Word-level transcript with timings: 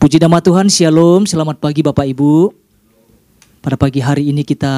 Puji 0.00 0.16
nama 0.16 0.40
Tuhan, 0.40 0.72
Shalom, 0.72 1.28
selamat 1.28 1.60
pagi 1.60 1.84
Bapak 1.84 2.08
Ibu. 2.08 2.56
Pada 3.60 3.76
pagi 3.76 4.00
hari 4.00 4.32
ini 4.32 4.48
kita 4.48 4.72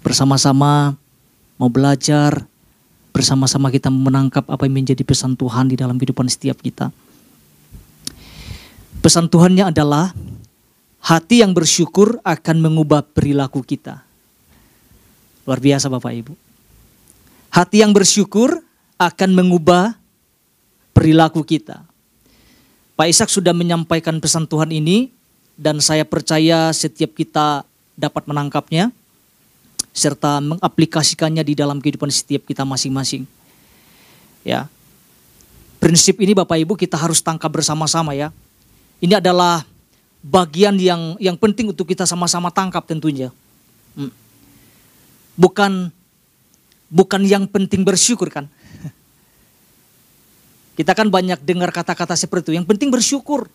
bersama-sama 0.00 0.96
mau 1.60 1.68
belajar, 1.68 2.48
bersama-sama 3.12 3.68
kita 3.68 3.92
menangkap 3.92 4.48
apa 4.48 4.64
yang 4.64 4.80
menjadi 4.80 5.04
pesan 5.04 5.36
Tuhan 5.36 5.68
di 5.68 5.76
dalam 5.76 6.00
kehidupan 6.00 6.32
setiap 6.32 6.64
kita. 6.64 6.88
Pesan 9.04 9.28
Tuhannya 9.28 9.68
adalah 9.68 10.16
hati 11.04 11.44
yang 11.44 11.52
bersyukur 11.52 12.24
akan 12.24 12.56
mengubah 12.56 13.04
perilaku 13.04 13.60
kita. 13.60 14.00
Luar 15.44 15.60
biasa 15.60 15.92
Bapak 15.92 16.12
Ibu. 16.16 16.32
Hati 17.52 17.84
yang 17.84 17.92
bersyukur 17.92 18.64
akan 18.96 19.30
mengubah 19.36 19.92
perilaku 20.96 21.44
kita. 21.44 21.89
Pak 23.00 23.08
Ishak 23.08 23.32
sudah 23.32 23.56
menyampaikan 23.56 24.20
pesan 24.20 24.44
Tuhan 24.44 24.68
ini 24.76 25.08
dan 25.56 25.80
saya 25.80 26.04
percaya 26.04 26.68
setiap 26.68 27.16
kita 27.16 27.64
dapat 27.96 28.28
menangkapnya 28.28 28.92
serta 29.96 30.36
mengaplikasikannya 30.44 31.40
di 31.40 31.56
dalam 31.56 31.80
kehidupan 31.80 32.12
setiap 32.12 32.44
kita 32.44 32.60
masing-masing. 32.68 33.24
Ya. 34.44 34.68
Prinsip 35.80 36.20
ini 36.20 36.36
Bapak 36.36 36.60
Ibu 36.60 36.76
kita 36.76 37.00
harus 37.00 37.24
tangkap 37.24 37.48
bersama-sama 37.48 38.12
ya. 38.12 38.36
Ini 39.00 39.16
adalah 39.16 39.64
bagian 40.20 40.76
yang 40.76 41.16
yang 41.16 41.40
penting 41.40 41.72
untuk 41.72 41.88
kita 41.88 42.04
sama-sama 42.04 42.52
tangkap 42.52 42.84
tentunya. 42.84 43.32
Hmm. 43.96 44.12
Bukan 45.40 45.88
bukan 46.92 47.24
yang 47.24 47.48
penting 47.48 47.80
bersyukur 47.80 48.28
kan. 48.28 48.44
Kita 50.80 50.96
kan 50.96 51.12
banyak 51.12 51.44
dengar 51.44 51.68
kata-kata 51.76 52.16
seperti 52.16 52.48
itu. 52.48 52.52
Yang 52.56 52.72
penting 52.72 52.88
bersyukur. 52.88 53.52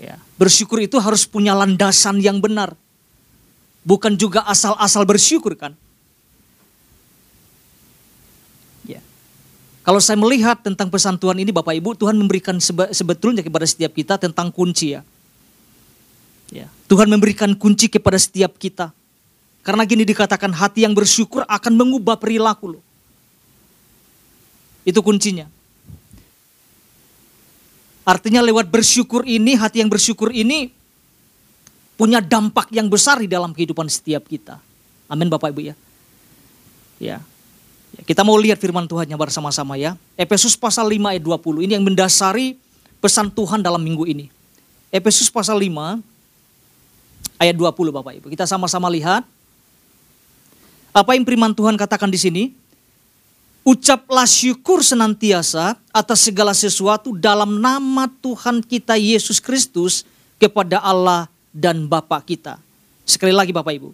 Ya, 0.00 0.16
bersyukur 0.40 0.80
itu 0.80 0.96
harus 0.96 1.28
punya 1.28 1.52
landasan 1.52 2.16
yang 2.24 2.40
benar. 2.40 2.72
Bukan 3.84 4.16
juga 4.16 4.40
asal-asal 4.48 5.04
bersyukur 5.04 5.52
kan. 5.52 5.76
Ya. 8.88 9.04
Kalau 9.84 10.00
saya 10.00 10.16
melihat 10.16 10.64
tentang 10.64 10.88
pesan 10.88 11.20
Tuhan 11.20 11.36
ini 11.44 11.52
Bapak 11.52 11.76
Ibu, 11.76 11.92
Tuhan 12.00 12.16
memberikan 12.16 12.56
sebetulnya 12.88 13.44
kepada 13.44 13.68
setiap 13.68 13.92
kita 13.92 14.16
tentang 14.16 14.48
kunci 14.48 14.96
ya. 14.96 15.04
ya. 16.48 16.72
Tuhan 16.88 17.04
memberikan 17.04 17.52
kunci 17.52 17.92
kepada 17.92 18.16
setiap 18.16 18.56
kita. 18.56 18.96
Karena 19.60 19.84
gini 19.84 20.08
dikatakan 20.08 20.56
hati 20.56 20.88
yang 20.88 20.96
bersyukur 20.96 21.44
akan 21.44 21.76
mengubah 21.76 22.16
perilaku 22.16 22.80
loh. 22.80 22.87
Itu 24.88 25.04
kuncinya. 25.04 25.44
Artinya 28.08 28.40
lewat 28.40 28.72
bersyukur 28.72 29.28
ini, 29.28 29.52
hati 29.52 29.84
yang 29.84 29.92
bersyukur 29.92 30.32
ini 30.32 30.72
punya 32.00 32.24
dampak 32.24 32.72
yang 32.72 32.88
besar 32.88 33.20
di 33.20 33.28
dalam 33.28 33.52
kehidupan 33.52 33.84
setiap 33.84 34.24
kita. 34.24 34.56
Amin 35.12 35.28
Bapak 35.28 35.52
Ibu 35.52 35.60
ya. 35.60 35.74
Ya. 36.96 37.20
ya 37.92 38.02
kita 38.08 38.24
mau 38.24 38.40
lihat 38.40 38.56
firman 38.56 38.88
Tuhannya 38.88 39.12
bersama-sama 39.20 39.76
ya. 39.76 39.92
Efesus 40.16 40.56
pasal 40.56 40.88
5 40.88 41.04
ayat 41.04 41.20
20 41.20 41.68
ini 41.68 41.72
yang 41.76 41.84
mendasari 41.84 42.56
pesan 43.04 43.28
Tuhan 43.28 43.60
dalam 43.60 43.84
minggu 43.84 44.08
ini. 44.08 44.32
Efesus 44.88 45.28
pasal 45.28 45.60
5 45.60 46.00
ayat 47.36 47.54
20 47.60 47.92
Bapak 47.92 48.12
Ibu. 48.24 48.26
Kita 48.32 48.48
sama-sama 48.48 48.88
lihat 48.88 49.26
apa 50.96 51.10
yang 51.12 51.28
firman 51.28 51.52
Tuhan 51.52 51.76
katakan 51.76 52.08
di 52.08 52.16
sini. 52.16 52.44
Ucaplah 53.68 54.24
syukur 54.24 54.80
senantiasa 54.80 55.76
atas 55.92 56.24
segala 56.24 56.56
sesuatu 56.56 57.12
dalam 57.12 57.60
nama 57.60 58.08
Tuhan 58.08 58.64
kita 58.64 58.96
Yesus 58.96 59.44
Kristus 59.44 60.08
kepada 60.40 60.80
Allah 60.80 61.28
dan 61.52 61.84
Bapa 61.84 62.16
kita. 62.24 62.56
Sekali 63.04 63.28
lagi 63.28 63.52
Bapak 63.52 63.76
Ibu. 63.76 63.92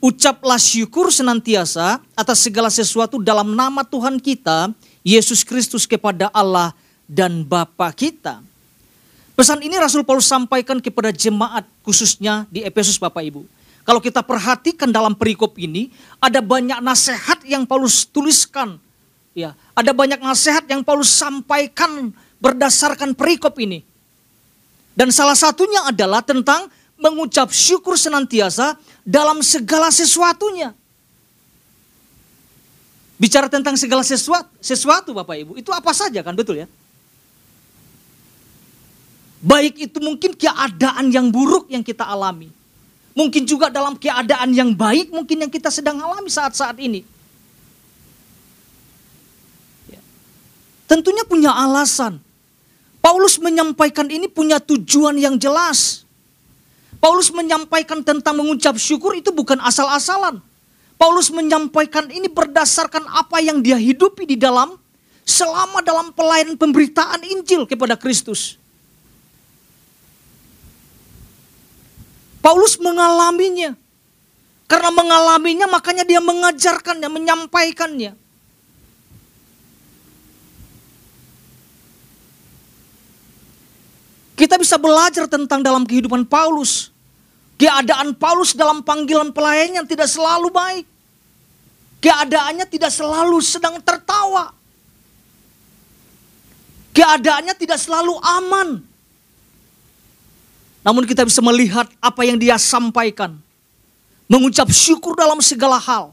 Ucaplah 0.00 0.56
syukur 0.56 1.12
senantiasa 1.12 2.00
atas 2.16 2.48
segala 2.48 2.72
sesuatu 2.72 3.20
dalam 3.20 3.52
nama 3.52 3.84
Tuhan 3.84 4.16
kita 4.16 4.72
Yesus 5.04 5.44
Kristus 5.44 5.84
kepada 5.84 6.32
Allah 6.32 6.72
dan 7.04 7.44
Bapa 7.44 7.92
kita. 7.92 8.40
Pesan 9.36 9.60
ini 9.60 9.76
Rasul 9.76 10.00
Paulus 10.08 10.32
sampaikan 10.32 10.80
kepada 10.80 11.12
jemaat 11.12 11.68
khususnya 11.84 12.48
di 12.48 12.64
Efesus 12.64 12.96
Bapak 12.96 13.20
Ibu. 13.20 13.44
Kalau 13.84 14.00
kita 14.00 14.24
perhatikan 14.24 14.88
dalam 14.88 15.12
perikop 15.12 15.60
ini, 15.60 15.92
ada 16.24 16.40
banyak 16.40 16.80
nasihat 16.80 17.44
yang 17.44 17.68
Paulus 17.68 18.08
tuliskan 18.08 18.80
Ya, 19.34 19.58
ada 19.74 19.90
banyak 19.90 20.22
nasihat 20.22 20.62
yang 20.70 20.86
Paulus 20.86 21.10
sampaikan 21.10 22.14
berdasarkan 22.38 23.18
perikop 23.18 23.58
ini. 23.58 23.82
Dan 24.94 25.10
salah 25.10 25.34
satunya 25.34 25.82
adalah 25.90 26.22
tentang 26.22 26.70
mengucap 26.94 27.50
syukur 27.50 27.98
senantiasa 27.98 28.78
dalam 29.02 29.42
segala 29.42 29.90
sesuatunya. 29.90 30.70
Bicara 33.18 33.50
tentang 33.50 33.74
segala 33.74 34.06
sesuatu, 34.06 34.46
sesuatu 34.62 35.10
Bapak 35.10 35.34
Ibu, 35.34 35.52
itu 35.58 35.70
apa 35.74 35.90
saja 35.90 36.22
kan 36.22 36.38
betul 36.38 36.62
ya? 36.62 36.70
Baik 39.42 39.90
itu 39.90 39.98
mungkin 39.98 40.32
keadaan 40.38 41.10
yang 41.10 41.28
buruk 41.28 41.66
yang 41.68 41.82
kita 41.82 42.06
alami. 42.06 42.48
Mungkin 43.14 43.46
juga 43.46 43.70
dalam 43.70 43.94
keadaan 43.98 44.50
yang 44.54 44.74
baik 44.74 45.10
mungkin 45.14 45.46
yang 45.46 45.52
kita 45.52 45.70
sedang 45.74 45.98
alami 46.02 46.30
saat-saat 46.30 46.78
ini. 46.82 47.06
Tentunya 50.88 51.24
punya 51.26 51.50
alasan. 51.52 52.20
Paulus 53.04 53.36
menyampaikan 53.36 54.08
ini 54.08 54.30
punya 54.30 54.56
tujuan 54.56 55.20
yang 55.20 55.36
jelas. 55.36 56.08
Paulus 57.04 57.28
menyampaikan 57.28 58.00
tentang 58.00 58.40
mengucap 58.40 58.80
syukur 58.80 59.12
itu 59.12 59.28
bukan 59.28 59.60
asal-asalan. 59.60 60.40
Paulus 60.96 61.28
menyampaikan 61.28 62.08
ini 62.08 62.32
berdasarkan 62.32 63.04
apa 63.04 63.44
yang 63.44 63.60
dia 63.60 63.76
hidupi 63.76 64.24
di 64.24 64.40
dalam 64.40 64.72
selama 65.28 65.84
dalam 65.84 66.16
pelayanan 66.16 66.56
pemberitaan 66.56 67.20
Injil 67.28 67.68
kepada 67.68 67.92
Kristus. 68.00 68.56
Paulus 72.40 72.80
mengalaminya. 72.80 73.76
Karena 74.64 74.88
mengalaminya 74.88 75.68
makanya 75.68 76.08
dia 76.08 76.24
mengajarkannya, 76.24 77.08
menyampaikannya. 77.08 78.16
Kita 84.44 84.60
bisa 84.60 84.76
belajar 84.76 85.24
tentang 85.24 85.64
dalam 85.64 85.88
kehidupan 85.88 86.28
Paulus. 86.28 86.92
Keadaan 87.56 88.12
Paulus 88.12 88.52
dalam 88.52 88.84
panggilan 88.84 89.32
pelayannya 89.32 89.88
tidak 89.88 90.04
selalu 90.04 90.52
baik. 90.52 90.84
Keadaannya 92.04 92.68
tidak 92.68 92.92
selalu 92.92 93.40
sedang 93.40 93.80
tertawa. 93.80 94.52
Keadaannya 96.92 97.56
tidak 97.56 97.80
selalu 97.80 98.20
aman. 98.20 98.84
Namun 100.84 101.08
kita 101.08 101.24
bisa 101.24 101.40
melihat 101.40 101.88
apa 101.96 102.28
yang 102.28 102.36
dia 102.36 102.60
sampaikan. 102.60 103.40
Mengucap 104.28 104.68
syukur 104.68 105.16
dalam 105.16 105.40
segala 105.40 105.80
hal. 105.80 106.12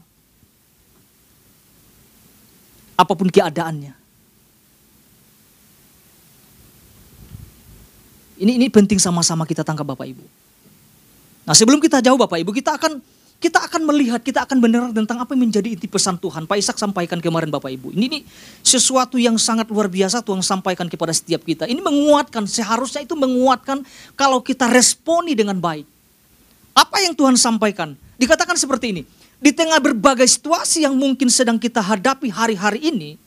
Apa 2.96 3.12
pun 3.12 3.28
keadaannya. 3.28 4.01
Ini 8.42 8.58
ini 8.58 8.66
penting 8.66 8.98
sama-sama 8.98 9.46
kita 9.46 9.62
tangkap 9.62 9.86
Bapak 9.86 10.02
Ibu. 10.10 10.24
Nah, 11.46 11.54
sebelum 11.54 11.78
kita 11.78 12.02
jauh 12.02 12.18
Bapak 12.18 12.42
Ibu, 12.42 12.50
kita 12.50 12.74
akan 12.74 12.98
kita 13.42 13.58
akan 13.58 13.82
melihat, 13.90 14.22
kita 14.22 14.46
akan 14.46 14.62
benar 14.62 14.82
tentang 14.94 15.18
apa 15.18 15.34
yang 15.34 15.50
menjadi 15.50 15.74
inti 15.74 15.90
pesan 15.90 16.14
Tuhan. 16.14 16.46
Pak 16.46 16.58
Ishak 16.62 16.78
sampaikan 16.78 17.18
kemarin 17.18 17.50
Bapak 17.50 17.74
Ibu. 17.74 17.90
Ini, 17.90 18.06
ini 18.06 18.18
sesuatu 18.62 19.18
yang 19.18 19.34
sangat 19.34 19.66
luar 19.66 19.90
biasa 19.90 20.22
Tuhan 20.22 20.46
sampaikan 20.46 20.86
kepada 20.86 21.10
setiap 21.10 21.42
kita. 21.42 21.66
Ini 21.66 21.82
menguatkan, 21.82 22.46
seharusnya 22.46 23.02
itu 23.02 23.18
menguatkan 23.18 23.82
kalau 24.14 24.38
kita 24.38 24.70
responi 24.70 25.34
dengan 25.34 25.58
baik. 25.58 25.82
Apa 26.70 27.02
yang 27.02 27.18
Tuhan 27.18 27.34
sampaikan? 27.34 27.98
Dikatakan 28.14 28.54
seperti 28.54 28.94
ini. 28.94 29.02
Di 29.42 29.50
tengah 29.50 29.82
berbagai 29.82 30.30
situasi 30.30 30.86
yang 30.86 30.94
mungkin 30.94 31.26
sedang 31.26 31.58
kita 31.58 31.82
hadapi 31.82 32.30
hari-hari 32.30 32.94
ini, 32.94 33.18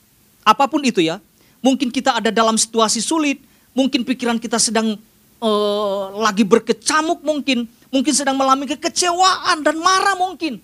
apa 0.47 0.63
pun 0.63 0.79
itu 0.87 1.03
ya, 1.03 1.19
mungkin 1.59 1.91
kita 1.91 2.23
ada 2.23 2.31
dalam 2.31 2.55
situasi 2.55 3.03
sulit, 3.03 3.43
mungkin 3.75 4.07
pikiran 4.07 4.39
kita 4.39 4.55
sedang 4.55 4.95
uh, 5.41 6.15
lagi 6.19 6.43
berkecamuk 6.43 7.23
mungkin, 7.23 7.67
mungkin 7.89 8.13
sedang 8.13 8.35
mengalami 8.35 8.69
kekecewaan 8.69 9.63
dan 9.63 9.75
marah 9.79 10.15
mungkin. 10.15 10.59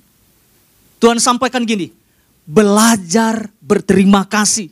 Tuhan 1.01 1.17
sampaikan 1.17 1.65
gini, 1.65 1.89
belajar 2.45 3.49
berterima 3.63 4.27
kasih. 4.27 4.69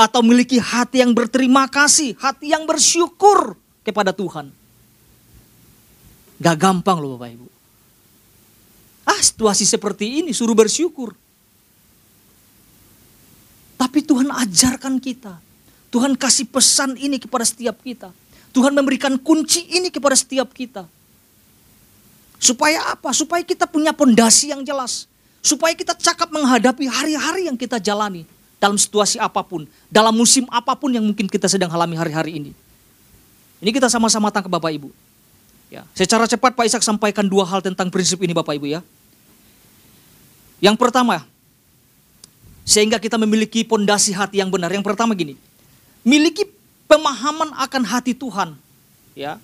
Atau 0.00 0.24
memiliki 0.24 0.56
hati 0.56 1.04
yang 1.04 1.12
berterima 1.12 1.68
kasih, 1.68 2.16
hati 2.16 2.56
yang 2.56 2.64
bersyukur 2.64 3.52
kepada 3.84 4.16
Tuhan. 4.16 4.48
Gak 6.40 6.56
gampang 6.56 7.04
loh 7.04 7.20
Bapak 7.20 7.36
Ibu. 7.36 7.48
Ah 9.04 9.20
situasi 9.20 9.68
seperti 9.68 10.24
ini 10.24 10.32
suruh 10.32 10.56
bersyukur. 10.56 11.12
Tapi 13.76 14.00
Tuhan 14.00 14.32
ajarkan 14.32 14.96
kita 14.96 15.50
Tuhan 15.90 16.14
kasih 16.14 16.46
pesan 16.46 16.94
ini 16.94 17.18
kepada 17.18 17.42
setiap 17.42 17.82
kita. 17.82 18.14
Tuhan 18.50 18.74
memberikan 18.74 19.14
kunci 19.18 19.66
ini 19.70 19.88
kepada 19.90 20.18
setiap 20.18 20.50
kita. 20.50 20.86
Supaya 22.40 22.96
apa? 22.96 23.14
Supaya 23.14 23.44
kita 23.44 23.68
punya 23.68 23.94
pondasi 23.94 24.50
yang 24.50 24.64
jelas. 24.66 25.06
Supaya 25.40 25.76
kita 25.76 25.94
cakap 25.94 26.32
menghadapi 26.32 26.88
hari-hari 26.88 27.46
yang 27.46 27.54
kita 27.54 27.78
jalani. 27.78 28.26
Dalam 28.58 28.76
situasi 28.76 29.16
apa 29.20 29.40
pun. 29.44 29.64
Dalam 29.88 30.12
musim 30.12 30.44
apa 30.50 30.74
pun 30.74 30.90
yang 30.90 31.04
mungkin 31.04 31.30
kita 31.30 31.46
sedang 31.46 31.70
alami 31.70 31.94
hari-hari 31.94 32.42
ini. 32.42 32.52
Ini 33.60 33.70
kita 33.70 33.92
sama-sama 33.92 34.32
tangkap 34.32 34.50
Bapak 34.56 34.72
Ibu. 34.72 34.88
Ya, 35.70 35.86
secara 35.94 36.26
cepat 36.26 36.58
Pak 36.58 36.66
Ishak 36.66 36.82
sampaikan 36.82 37.22
dua 37.28 37.46
hal 37.46 37.62
tentang 37.62 37.92
prinsip 37.92 38.18
ini 38.24 38.34
Bapak 38.34 38.58
Ibu 38.58 38.66
ya. 38.66 38.80
Yang 40.58 40.76
pertama, 40.76 41.22
sehingga 42.66 42.98
kita 42.98 43.16
memiliki 43.16 43.62
pondasi 43.62 44.10
hati 44.10 44.42
yang 44.42 44.50
benar. 44.50 44.72
Yang 44.72 44.84
pertama 44.84 45.14
gini, 45.14 45.38
miliki 46.02 46.48
pemahaman 46.90 47.54
akan 47.54 47.82
hati 47.86 48.18
Tuhan, 48.18 48.58
ya. 49.14 49.38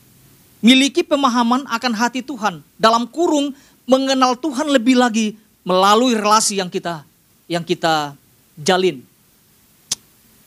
Miliki 0.58 1.06
pemahaman 1.06 1.62
akan 1.70 1.93
hati 1.94 2.26
Tuhan 2.26 2.58
dalam 2.75 3.06
kurung 3.06 3.54
mengenal 3.87 4.34
Tuhan 4.34 4.66
lebih 4.66 4.98
lagi 4.98 5.38
melalui 5.62 6.19
relasi 6.19 6.58
yang 6.58 6.66
kita 6.66 7.06
yang 7.46 7.62
kita 7.62 8.19
jalin. 8.58 8.98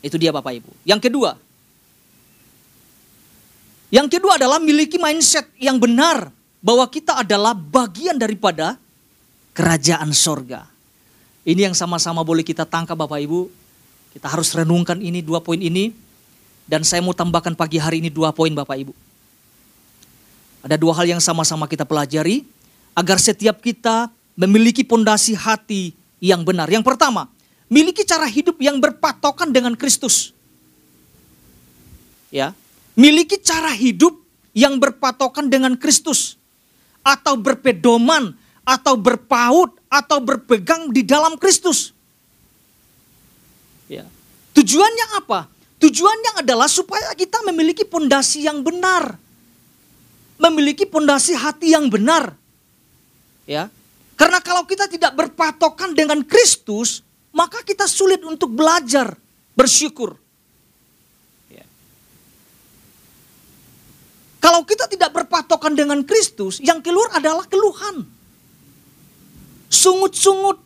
Itu 0.04 0.20
dia 0.20 0.36
Bapak 0.36 0.60
Ibu. 0.60 0.72
Yang 0.84 1.08
kedua, 1.08 1.40
yang 3.96 4.12
kedua 4.12 4.36
adalah 4.36 4.60
miliki 4.60 5.00
mindset 5.00 5.48
yang 5.56 5.80
benar 5.80 6.28
bahwa 6.60 6.84
kita 6.92 7.24
adalah 7.24 7.56
bagian 7.56 8.20
daripada 8.20 8.76
kerajaan 9.56 10.12
sorga. 10.12 10.68
Ini 11.48 11.72
yang 11.72 11.76
sama-sama 11.78 12.28
boleh 12.28 12.44
kita 12.44 12.68
tangkap 12.68 13.00
Bapak 13.00 13.24
Ibu. 13.24 13.48
Kita 14.12 14.28
harus 14.28 14.52
renungkan 14.52 15.00
ini 15.00 15.24
dua 15.24 15.40
poin 15.40 15.62
ini 15.62 16.09
dan 16.70 16.86
saya 16.86 17.02
mau 17.02 17.18
tambahkan 17.18 17.58
pagi 17.58 17.82
hari 17.82 17.98
ini 17.98 18.14
dua 18.14 18.30
poin 18.30 18.54
Bapak 18.54 18.78
Ibu. 18.78 18.94
Ada 20.62 20.78
dua 20.78 20.94
hal 20.94 21.18
yang 21.18 21.22
sama-sama 21.24 21.66
kita 21.66 21.82
pelajari 21.82 22.46
agar 22.94 23.18
setiap 23.18 23.58
kita 23.58 24.14
memiliki 24.38 24.86
pondasi 24.86 25.34
hati 25.34 25.98
yang 26.22 26.46
benar. 26.46 26.70
Yang 26.70 26.86
pertama, 26.86 27.26
miliki 27.66 28.06
cara 28.06 28.30
hidup 28.30 28.62
yang 28.62 28.78
berpatokan 28.78 29.50
dengan 29.50 29.74
Kristus. 29.74 30.30
Ya, 32.30 32.54
miliki 32.94 33.42
cara 33.42 33.74
hidup 33.74 34.14
yang 34.54 34.78
berpatokan 34.78 35.50
dengan 35.50 35.74
Kristus 35.74 36.38
atau 37.02 37.34
berpedoman 37.34 38.38
atau 38.62 38.94
berpaut 38.94 39.74
atau 39.90 40.22
berpegang 40.22 40.94
di 40.94 41.02
dalam 41.02 41.34
Kristus. 41.42 41.98
Ya. 43.90 44.06
Tujuannya 44.54 45.26
apa? 45.26 45.50
Tujuannya 45.80 46.44
adalah 46.44 46.68
supaya 46.68 47.16
kita 47.16 47.40
memiliki 47.48 47.88
pondasi 47.88 48.44
yang 48.44 48.60
benar. 48.60 49.16
Memiliki 50.36 50.84
pondasi 50.84 51.32
hati 51.40 51.72
yang 51.72 51.88
benar. 51.88 52.36
Ya. 53.48 53.72
Karena 54.20 54.44
kalau 54.44 54.68
kita 54.68 54.92
tidak 54.92 55.16
berpatokan 55.16 55.96
dengan 55.96 56.20
Kristus, 56.28 57.00
maka 57.32 57.64
kita 57.64 57.88
sulit 57.88 58.20
untuk 58.28 58.52
belajar 58.52 59.16
bersyukur. 59.56 60.20
Ya. 61.48 61.64
Kalau 64.44 64.68
kita 64.68 64.92
tidak 64.92 65.16
berpatokan 65.16 65.80
dengan 65.80 66.04
Kristus, 66.04 66.60
yang 66.60 66.84
keluar 66.84 67.16
adalah 67.16 67.48
keluhan. 67.48 68.04
Sungut-sungut, 69.72 70.60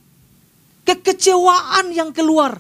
kekecewaan 0.90 1.94
yang 1.94 2.10
keluar 2.10 2.58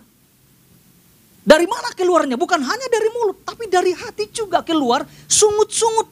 dari 1.43 1.67
mana 1.67 1.91
keluarnya? 1.91 2.39
Bukan 2.39 2.59
hanya 2.63 2.87
dari 2.87 3.11
mulut, 3.11 3.43
tapi 3.43 3.67
dari 3.67 3.91
hati 3.91 4.31
juga 4.31 4.63
keluar 4.63 5.03
sungut-sungut. 5.27 6.07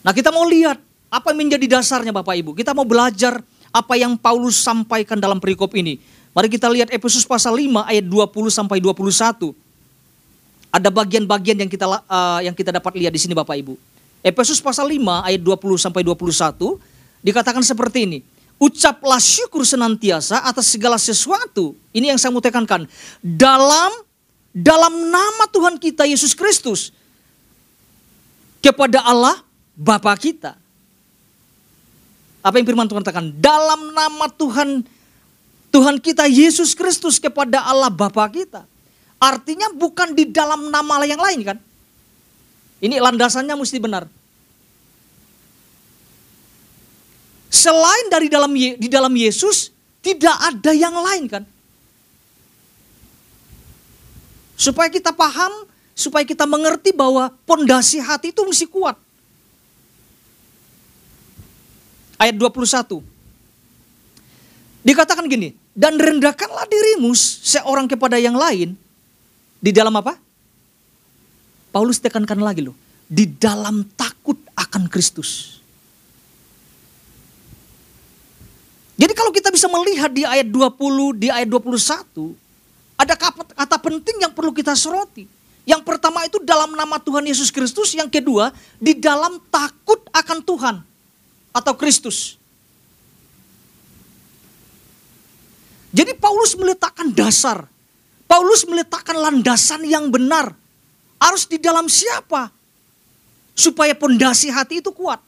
Nah 0.00 0.12
kita 0.16 0.32
mau 0.32 0.48
lihat 0.48 0.80
apa 1.12 1.36
yang 1.36 1.44
menjadi 1.44 1.76
dasarnya 1.76 2.16
Bapak 2.16 2.32
Ibu. 2.40 2.56
Kita 2.56 2.72
mau 2.72 2.88
belajar 2.88 3.44
apa 3.70 3.94
yang 4.00 4.16
Paulus 4.16 4.56
sampaikan 4.56 5.20
dalam 5.20 5.36
perikop 5.36 5.76
ini. 5.76 6.00
Mari 6.32 6.48
kita 6.48 6.72
lihat 6.72 6.88
Efesus 6.88 7.28
pasal 7.28 7.52
5 7.52 7.84
ayat 7.84 8.08
20 8.08 8.48
sampai 8.48 8.80
21. 8.80 9.52
Ada 10.70 10.88
bagian-bagian 10.88 11.60
yang 11.60 11.70
kita 11.70 11.84
uh, 11.84 12.40
yang 12.40 12.56
kita 12.56 12.72
dapat 12.72 12.94
lihat 12.96 13.12
di 13.12 13.20
sini 13.20 13.36
Bapak 13.36 13.58
Ibu. 13.60 13.74
Efesus 14.24 14.64
pasal 14.64 14.88
5 14.88 15.28
ayat 15.28 15.42
20 15.44 15.76
sampai 15.76 16.00
21 16.06 16.80
dikatakan 17.20 17.60
seperti 17.60 18.08
ini 18.08 18.18
ucaplah 18.60 19.16
syukur 19.16 19.64
senantiasa 19.64 20.44
atas 20.44 20.68
segala 20.68 21.00
sesuatu. 21.00 21.72
Ini 21.96 22.12
yang 22.12 22.20
saya 22.20 22.28
mau 22.28 22.44
tekankan. 22.44 22.84
Dalam 23.24 23.90
dalam 24.52 25.08
nama 25.08 25.48
Tuhan 25.48 25.80
kita 25.80 26.04
Yesus 26.04 26.36
Kristus 26.36 26.92
kepada 28.60 29.00
Allah 29.00 29.40
Bapa 29.72 30.12
kita. 30.20 30.60
Apa 32.44 32.60
yang 32.60 32.68
firman 32.68 32.84
Tuhan 32.84 33.00
katakan? 33.00 33.32
Dalam 33.40 33.96
nama 33.96 34.28
Tuhan 34.28 34.84
Tuhan 35.72 35.96
kita 36.02 36.28
Yesus 36.28 36.76
Kristus 36.76 37.16
kepada 37.16 37.64
Allah 37.64 37.88
Bapa 37.88 38.28
kita. 38.28 38.68
Artinya 39.16 39.72
bukan 39.72 40.12
di 40.12 40.28
dalam 40.28 40.68
nama 40.68 41.00
yang 41.08 41.20
lain 41.20 41.40
kan? 41.44 41.58
Ini 42.80 42.96
landasannya 43.00 43.52
mesti 43.56 43.76
benar. 43.76 44.08
Selain 47.50 48.06
dari 48.06 48.30
dalam 48.30 48.54
di 48.54 48.86
dalam 48.86 49.10
Yesus 49.10 49.74
tidak 49.98 50.38
ada 50.38 50.70
yang 50.70 50.94
lain 50.94 51.26
kan? 51.26 51.42
Supaya 54.54 54.86
kita 54.86 55.10
paham, 55.10 55.66
supaya 55.90 56.22
kita 56.22 56.46
mengerti 56.46 56.94
bahwa 56.94 57.34
pondasi 57.42 57.98
hati 57.98 58.30
itu 58.30 58.46
mesti 58.46 58.70
kuat. 58.70 58.94
Ayat 62.20 62.36
21. 62.38 63.02
Dikatakan 64.80 65.26
gini, 65.28 65.56
dan 65.76 65.96
rendahkanlah 65.96 66.68
dirimu 66.68 67.12
seorang 67.16 67.88
kepada 67.88 68.16
yang 68.20 68.36
lain 68.36 68.76
di 69.60 69.70
dalam 69.72 69.92
apa? 69.96 70.16
Paulus 71.72 72.00
tekankan 72.00 72.40
lagi 72.40 72.64
loh, 72.64 72.76
di 73.08 73.24
dalam 73.28 73.84
takut 73.96 74.36
akan 74.56 74.88
Kristus. 74.92 75.59
Jadi 79.00 79.16
kalau 79.16 79.32
kita 79.32 79.48
bisa 79.48 79.64
melihat 79.64 80.12
di 80.12 80.28
ayat 80.28 80.52
20, 80.52 81.16
di 81.16 81.32
ayat 81.32 81.48
21, 81.48 82.36
ada 83.00 83.16
kata 83.56 83.76
penting 83.80 84.28
yang 84.28 84.32
perlu 84.36 84.52
kita 84.52 84.76
soroti. 84.76 85.24
Yang 85.64 85.88
pertama 85.88 86.20
itu 86.28 86.36
dalam 86.44 86.76
nama 86.76 87.00
Tuhan 87.00 87.24
Yesus 87.24 87.48
Kristus, 87.48 87.96
yang 87.96 88.12
kedua 88.12 88.52
di 88.76 88.92
dalam 88.92 89.40
takut 89.48 90.04
akan 90.12 90.44
Tuhan 90.44 90.76
atau 91.56 91.72
Kristus. 91.80 92.36
Jadi 95.96 96.12
Paulus 96.20 96.52
meletakkan 96.60 97.08
dasar, 97.08 97.64
Paulus 98.28 98.68
meletakkan 98.68 99.16
landasan 99.16 99.80
yang 99.88 100.12
benar. 100.12 100.52
Harus 101.16 101.48
di 101.48 101.56
dalam 101.56 101.88
siapa? 101.88 102.52
Supaya 103.56 103.96
pondasi 103.96 104.52
hati 104.52 104.84
itu 104.84 104.92
kuat. 104.92 105.24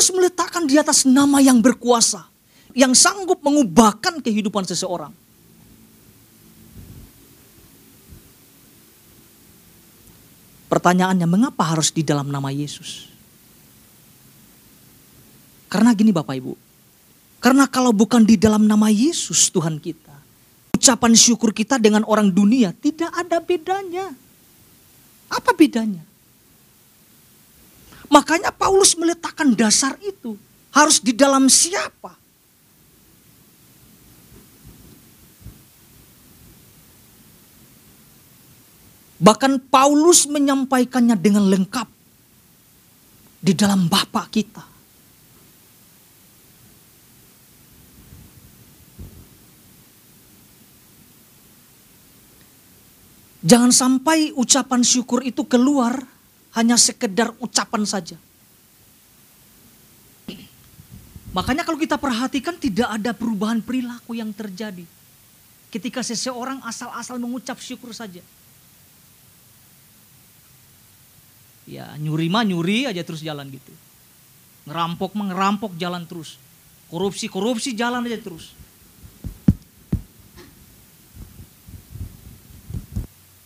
Paulus 0.00 0.16
meletakkan 0.16 0.64
di 0.64 0.80
atas 0.80 1.04
nama 1.04 1.44
yang 1.44 1.60
berkuasa, 1.60 2.24
yang 2.72 2.96
sanggup 2.96 3.44
mengubahkan 3.44 4.24
kehidupan 4.24 4.64
seseorang. 4.64 5.12
Pertanyaannya, 10.72 11.28
mengapa 11.28 11.68
harus 11.68 11.92
di 11.92 12.00
dalam 12.00 12.32
nama 12.32 12.48
Yesus? 12.48 13.12
Karena 15.68 15.92
gini 15.92 16.16
Bapak 16.16 16.32
Ibu, 16.32 16.56
karena 17.44 17.68
kalau 17.68 17.92
bukan 17.92 18.24
di 18.24 18.40
dalam 18.40 18.64
nama 18.64 18.88
Yesus 18.88 19.52
Tuhan 19.52 19.76
kita, 19.76 20.16
ucapan 20.80 21.12
syukur 21.12 21.52
kita 21.52 21.76
dengan 21.76 22.08
orang 22.08 22.32
dunia 22.32 22.72
tidak 22.72 23.12
ada 23.12 23.36
bedanya. 23.44 24.16
Apa 25.28 25.52
bedanya? 25.52 26.08
Makanya 28.10 28.50
Paulus 28.50 28.98
meletakkan 28.98 29.54
dasar 29.54 29.94
itu. 30.02 30.34
Harus 30.74 30.98
di 30.98 31.14
dalam 31.14 31.46
siapa? 31.46 32.18
Bahkan 39.20 39.70
Paulus 39.70 40.26
menyampaikannya 40.26 41.14
dengan 41.14 41.46
lengkap 41.46 41.86
di 43.38 43.52
dalam 43.54 43.86
Bapa 43.86 44.26
kita. 44.26 44.64
Jangan 53.40 53.72
sampai 53.72 54.36
ucapan 54.36 54.84
syukur 54.84 55.24
itu 55.24 55.48
keluar 55.48 56.09
hanya 56.54 56.74
sekedar 56.74 57.30
ucapan 57.38 57.82
saja. 57.86 58.18
Makanya 61.30 61.62
kalau 61.62 61.78
kita 61.78 61.94
perhatikan 61.94 62.58
tidak 62.58 62.90
ada 62.90 63.14
perubahan 63.14 63.62
perilaku 63.62 64.18
yang 64.18 64.34
terjadi. 64.34 64.82
Ketika 65.70 66.02
seseorang 66.02 66.58
asal-asal 66.66 67.22
mengucap 67.22 67.54
syukur 67.62 67.94
saja. 67.94 68.18
Ya 71.70 71.86
nyuri 72.02 72.26
mah 72.26 72.42
nyuri 72.42 72.90
aja 72.90 72.98
terus 73.06 73.22
jalan 73.22 73.46
gitu. 73.46 73.70
Ngerampok 74.66 75.14
mah 75.14 75.30
ngerampok 75.30 75.78
jalan 75.78 76.02
terus. 76.02 76.34
Korupsi-korupsi 76.90 77.78
jalan 77.78 78.02
aja 78.10 78.18
terus. 78.18 78.50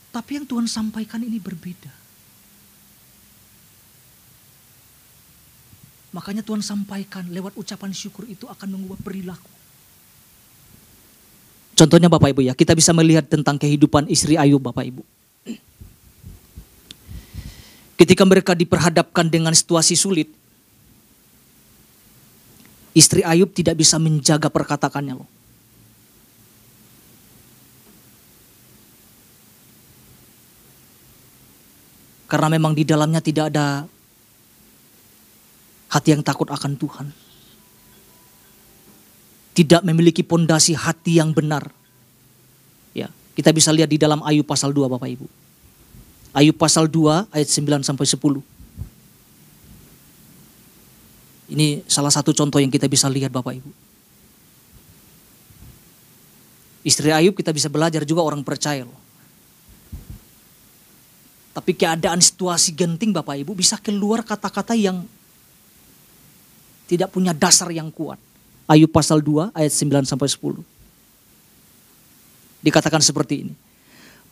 Tapi 0.08 0.40
yang 0.40 0.48
Tuhan 0.48 0.64
sampaikan 0.64 1.20
ini 1.20 1.36
berbeda. 1.36 2.03
Makanya 6.14 6.46
Tuhan 6.46 6.62
sampaikan 6.62 7.26
lewat 7.26 7.58
ucapan 7.58 7.90
syukur 7.90 8.22
itu 8.30 8.46
akan 8.46 8.78
mengubah 8.78 9.02
perilaku. 9.02 9.50
Contohnya 11.74 12.06
Bapak 12.06 12.30
Ibu 12.30 12.46
ya, 12.46 12.54
kita 12.54 12.70
bisa 12.70 12.94
melihat 12.94 13.26
tentang 13.26 13.58
kehidupan 13.58 14.06
istri 14.06 14.38
Ayub 14.38 14.62
Bapak 14.62 14.86
Ibu. 14.86 15.02
Ketika 17.98 18.22
mereka 18.22 18.54
diperhadapkan 18.54 19.26
dengan 19.26 19.50
situasi 19.50 19.98
sulit, 19.98 20.30
istri 22.94 23.26
Ayub 23.26 23.50
tidak 23.50 23.74
bisa 23.74 23.98
menjaga 23.98 24.46
perkataannya 24.46 25.18
loh. 25.18 25.26
Karena 32.30 32.54
memang 32.54 32.70
di 32.70 32.86
dalamnya 32.86 33.18
tidak 33.18 33.50
ada 33.50 33.90
hati 35.94 36.10
yang 36.10 36.26
takut 36.26 36.50
akan 36.50 36.74
Tuhan. 36.74 37.06
Tidak 39.54 39.86
memiliki 39.86 40.26
pondasi 40.26 40.74
hati 40.74 41.22
yang 41.22 41.30
benar. 41.30 41.70
Ya, 42.90 43.06
kita 43.38 43.54
bisa 43.54 43.70
lihat 43.70 43.86
di 43.86 44.02
dalam 44.02 44.18
Ayub 44.26 44.42
pasal 44.42 44.74
2 44.74 44.90
Bapak 44.90 45.06
Ibu. 45.06 45.26
Ayub 46.34 46.58
pasal 46.58 46.90
2 46.90 47.30
ayat 47.30 47.46
9 47.46 47.86
sampai 47.86 48.06
10. 48.10 48.42
Ini 51.54 51.86
salah 51.86 52.10
satu 52.10 52.34
contoh 52.34 52.58
yang 52.58 52.74
kita 52.74 52.90
bisa 52.90 53.06
lihat 53.06 53.30
Bapak 53.30 53.54
Ibu. 53.54 53.70
Istri 56.82 57.14
Ayub 57.14 57.38
kita 57.38 57.54
bisa 57.54 57.70
belajar 57.70 58.02
juga 58.02 58.26
orang 58.26 58.42
percaya 58.42 58.82
loh. 58.82 58.98
Tapi 61.54 61.70
keadaan 61.78 62.18
situasi 62.18 62.74
genting 62.74 63.14
Bapak 63.14 63.38
Ibu 63.38 63.54
bisa 63.54 63.78
keluar 63.78 64.26
kata-kata 64.26 64.74
yang 64.74 65.06
tidak 66.88 67.12
punya 67.12 67.32
dasar 67.32 67.68
yang 67.72 67.88
kuat. 67.88 68.20
Ayub 68.64 68.88
pasal 68.88 69.20
2 69.20 69.52
ayat 69.52 69.72
9 69.72 70.08
sampai 70.08 70.28
10. 70.28 70.60
Dikatakan 72.64 73.04
seperti 73.04 73.34
ini. 73.44 73.54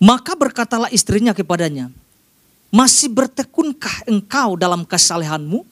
Maka 0.00 0.32
berkatalah 0.34 0.88
istrinya 0.88 1.36
kepadanya, 1.36 1.92
masih 2.72 3.12
bertekunkah 3.12 4.08
engkau 4.08 4.56
dalam 4.56 4.82
kesalehanmu? 4.88 5.62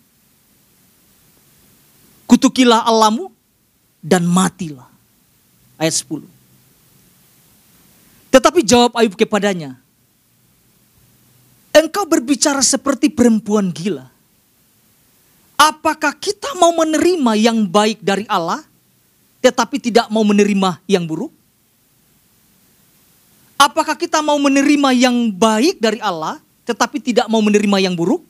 Kutukilah 2.29 2.85
Allahmu 2.85 3.33
dan 4.05 4.23
matilah. 4.29 4.87
Ayat 5.81 5.97
10. 6.05 6.23
Tetapi 8.31 8.61
jawab 8.63 8.95
Ayub 8.95 9.19
kepadanya, 9.19 9.75
engkau 11.75 12.07
berbicara 12.07 12.63
seperti 12.63 13.11
perempuan 13.11 13.73
gila. 13.75 14.07
Apakah 15.61 16.17
kita 16.17 16.57
mau 16.57 16.73
menerima 16.73 17.37
yang 17.37 17.69
baik 17.69 18.01
dari 18.01 18.25
Allah, 18.33 18.65
tetapi 19.45 19.77
tidak 19.77 20.09
mau 20.09 20.25
menerima 20.25 20.81
yang 20.89 21.05
buruk? 21.05 21.29
Apakah 23.61 23.93
kita 23.93 24.25
mau 24.25 24.41
menerima 24.41 24.97
yang 24.97 25.29
baik 25.29 25.77
dari 25.77 26.01
Allah, 26.01 26.41
tetapi 26.65 26.97
tidak 27.05 27.29
mau 27.29 27.45
menerima 27.45 27.77
yang 27.77 27.93
buruk? 27.93 28.25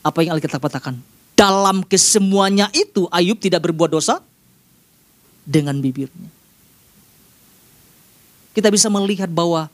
Apa 0.00 0.24
yang 0.24 0.32
Alkitab 0.32 0.64
katakan? 0.64 0.96
Dalam 1.36 1.84
kesemuanya 1.84 2.72
itu 2.72 3.04
Ayub 3.12 3.36
tidak 3.36 3.68
berbuat 3.68 3.92
dosa 3.92 4.24
dengan 5.44 5.76
bibirnya. 5.76 6.32
Kita 8.56 8.72
bisa 8.72 8.88
melihat 8.88 9.28
bahwa 9.28 9.68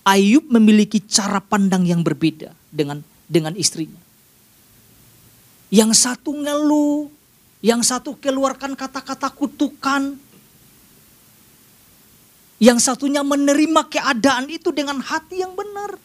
Ayub 0.00 0.48
memiliki 0.48 0.96
cara 1.04 1.44
pandang 1.44 1.84
yang 1.84 2.00
berbeda 2.00 2.56
dengan 2.72 3.04
dengan 3.28 3.52
istrinya. 3.52 4.11
Yang 5.72 6.04
satu 6.04 6.36
ngeluh, 6.36 7.08
yang 7.64 7.80
satu 7.80 8.12
keluarkan 8.20 8.76
kata-kata 8.76 9.32
kutukan. 9.32 10.20
Yang 12.60 12.78
satunya 12.84 13.24
menerima 13.24 13.88
keadaan 13.88 14.52
itu 14.52 14.68
dengan 14.68 15.00
hati 15.00 15.40
yang 15.40 15.56
benar. 15.56 15.96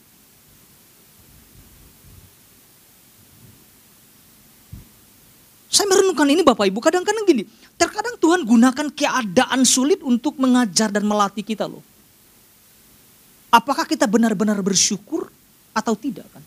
Saya 5.67 5.85
merenungkan 5.93 6.25
ini 6.31 6.41
Bapak 6.41 6.65
Ibu, 6.71 6.79
kadang-kadang 6.79 7.27
gini, 7.27 7.43
terkadang 7.75 8.15
Tuhan 8.17 8.47
gunakan 8.47 8.87
keadaan 8.89 9.61
sulit 9.67 9.99
untuk 10.01 10.39
mengajar 10.39 10.89
dan 10.89 11.05
melatih 11.05 11.43
kita 11.43 11.67
loh. 11.67 11.83
Apakah 13.51 13.83
kita 13.83 14.07
benar-benar 14.07 14.57
bersyukur 14.63 15.29
atau 15.75 15.93
tidak 15.93 16.25
kan? 16.33 16.41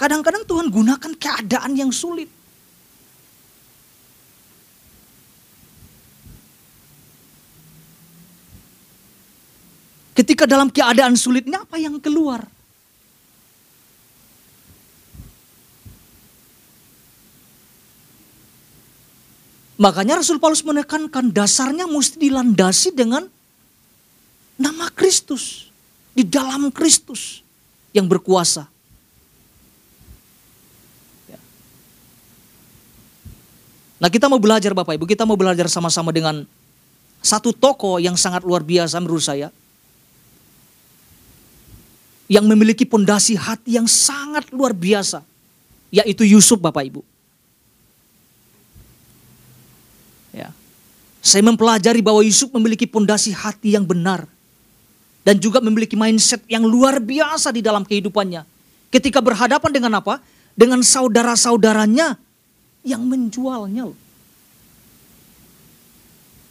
Kadang-kadang 0.00 0.48
Tuhan 0.48 0.72
gunakan 0.72 1.12
keadaan 1.20 1.76
yang 1.76 1.92
sulit. 1.92 2.32
Ketika 10.16 10.48
dalam 10.48 10.72
keadaan 10.72 11.20
sulitnya 11.20 11.68
apa 11.68 11.76
yang 11.76 12.00
keluar? 12.00 12.48
Makanya 19.80 20.20
Rasul 20.20 20.40
Paulus 20.40 20.64
menekankan 20.64 21.32
dasarnya 21.32 21.84
mesti 21.84 22.16
dilandasi 22.20 22.96
dengan 22.96 23.28
nama 24.56 24.88
Kristus. 24.92 25.68
Di 26.16 26.24
dalam 26.24 26.72
Kristus 26.72 27.44
yang 27.92 28.08
berkuasa. 28.08 28.79
Nah 34.00 34.08
kita 34.08 34.32
mau 34.32 34.40
belajar 34.40 34.72
Bapak 34.72 34.96
Ibu, 34.96 35.04
kita 35.04 35.28
mau 35.28 35.36
belajar 35.36 35.68
sama-sama 35.68 36.08
dengan 36.08 36.48
satu 37.20 37.52
toko 37.52 38.00
yang 38.00 38.16
sangat 38.16 38.40
luar 38.40 38.64
biasa 38.64 38.96
menurut 38.96 39.20
saya. 39.20 39.52
Yang 42.24 42.46
memiliki 42.48 42.88
pondasi 42.88 43.36
hati 43.36 43.76
yang 43.76 43.84
sangat 43.84 44.48
luar 44.56 44.72
biasa. 44.72 45.20
Yaitu 45.92 46.24
Yusuf 46.24 46.56
Bapak 46.56 46.88
Ibu. 46.88 47.04
Ya. 50.32 50.48
Saya 51.20 51.44
mempelajari 51.44 52.00
bahwa 52.00 52.24
Yusuf 52.24 52.48
memiliki 52.56 52.88
pondasi 52.88 53.36
hati 53.36 53.76
yang 53.76 53.84
benar. 53.84 54.24
Dan 55.20 55.36
juga 55.36 55.60
memiliki 55.60 55.92
mindset 55.92 56.40
yang 56.48 56.64
luar 56.64 57.04
biasa 57.04 57.52
di 57.52 57.60
dalam 57.60 57.84
kehidupannya. 57.84 58.48
Ketika 58.88 59.20
berhadapan 59.20 59.70
dengan 59.76 59.92
apa? 60.00 60.24
Dengan 60.56 60.80
saudara-saudaranya 60.80 62.29
yang 62.90 63.06
menjualnya 63.06 63.86
loh. 63.86 63.98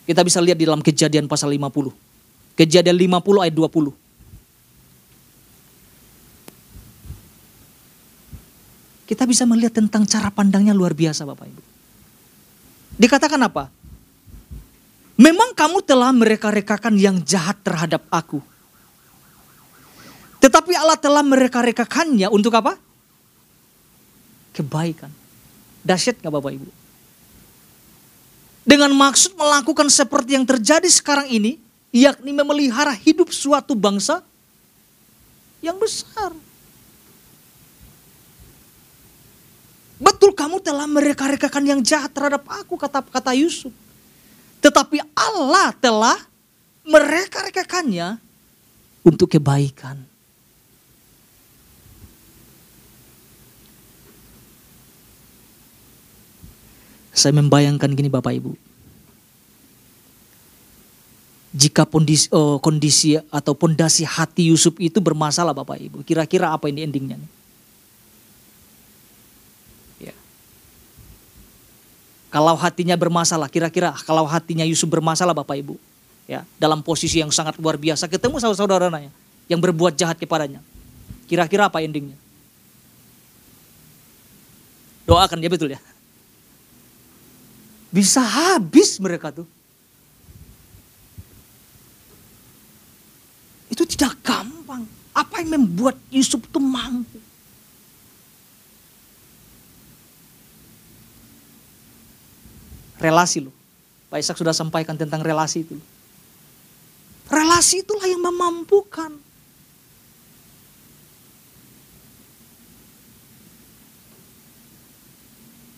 Kita 0.10 0.26
bisa 0.26 0.42
lihat 0.42 0.58
di 0.58 0.66
dalam 0.66 0.82
kejadian 0.82 1.30
pasal 1.30 1.54
50. 1.54 1.94
Kejadian 2.58 2.98
50 2.98 3.46
ayat 3.46 3.54
20. 3.54 3.94
Kita 9.06 9.24
bisa 9.30 9.46
melihat 9.46 9.78
tentang 9.78 10.06
cara 10.10 10.34
pandangnya 10.34 10.74
luar 10.74 10.98
biasa 10.98 11.30
Bapak 11.30 11.46
Ibu. 11.46 11.62
Dikatakan 12.98 13.42
apa? 13.42 13.70
Memang 15.20 15.54
kamu 15.54 15.86
telah 15.86 16.10
mereka-rekakan 16.10 16.98
yang 16.98 17.22
jahat 17.22 17.62
terhadap 17.62 18.06
aku. 18.10 18.42
Tetapi 20.40 20.74
Allah 20.74 20.98
telah 20.98 21.22
mereka-rekakannya 21.22 22.32
untuk 22.34 22.56
apa? 22.56 22.80
Kebaikan. 24.58 25.12
Dahsyat 25.90 26.22
gak 26.22 26.30
Bapak 26.30 26.54
Ibu? 26.54 26.70
Dengan 28.62 28.94
maksud 28.94 29.34
melakukan 29.34 29.90
seperti 29.90 30.38
yang 30.38 30.46
terjadi 30.46 30.86
sekarang 30.86 31.26
ini, 31.26 31.58
yakni 31.90 32.30
memelihara 32.30 32.94
hidup 32.94 33.34
suatu 33.34 33.74
bangsa 33.74 34.22
yang 35.66 35.82
besar. 35.82 36.38
Betul 39.98 40.38
kamu 40.38 40.62
telah 40.62 40.86
mereka-rekakan 40.86 41.66
yang 41.66 41.82
jahat 41.82 42.14
terhadap 42.14 42.46
aku, 42.46 42.78
kata 42.78 43.02
kata 43.04 43.34
Yusuf. 43.34 43.74
Tetapi 44.62 45.02
Allah 45.18 45.74
telah 45.76 46.22
mereka-rekakannya 46.86 48.22
untuk 49.02 49.34
kebaikan. 49.34 50.09
Saya 57.14 57.34
membayangkan 57.36 57.90
gini 57.94 58.08
Bapak 58.08 58.34
Ibu. 58.38 58.54
Jika 61.50 61.90
kondisi, 61.90 62.30
oh, 62.30 62.62
kondisi 62.62 63.18
atau 63.18 63.58
pondasi 63.58 64.06
hati 64.06 64.54
Yusuf 64.54 64.78
itu 64.78 65.02
bermasalah 65.02 65.50
Bapak 65.50 65.82
Ibu, 65.82 66.06
kira-kira 66.06 66.54
apa 66.54 66.70
ini 66.70 66.86
endingnya? 66.86 67.18
Ya. 69.98 70.14
Kalau 72.30 72.54
hatinya 72.54 72.94
bermasalah, 72.94 73.50
kira-kira 73.50 73.98
kalau 74.06 74.30
hatinya 74.30 74.62
Yusuf 74.62 74.86
bermasalah 74.86 75.34
Bapak 75.34 75.58
Ibu, 75.58 75.74
ya 76.30 76.46
dalam 76.62 76.86
posisi 76.86 77.18
yang 77.18 77.34
sangat 77.34 77.58
luar 77.58 77.82
biasa, 77.82 78.06
ketemu 78.06 78.38
saudara-saudaranya 78.38 79.10
yang 79.50 79.58
berbuat 79.58 79.98
jahat 79.98 80.22
kepadanya, 80.22 80.62
kira-kira 81.26 81.66
apa 81.66 81.82
endingnya? 81.82 82.14
Doakan 85.10 85.42
ya 85.42 85.50
betul 85.50 85.74
ya. 85.74 85.82
Bisa 87.90 88.22
habis 88.22 89.02
mereka 89.02 89.34
tuh. 89.34 89.50
Itu 93.70 93.86
tidak 93.86 94.22
gampang. 94.22 94.86
Apa 95.14 95.42
yang 95.42 95.58
membuat 95.58 95.98
Yusuf 96.14 96.42
itu 96.46 96.62
mampu? 96.62 97.18
Relasi 103.00 103.42
loh. 103.42 103.56
Pak 104.12 104.20
Ishak 104.22 104.38
sudah 104.38 104.54
sampaikan 104.54 104.98
tentang 104.98 105.24
relasi 105.24 105.64
itu. 105.64 105.78
Relasi 107.30 107.86
itulah 107.86 108.06
yang 108.10 108.22
memampukan. 108.22 109.29